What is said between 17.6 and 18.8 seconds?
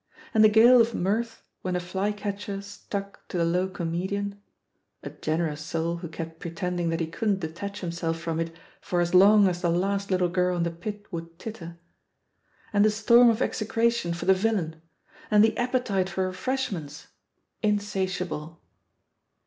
insatiable!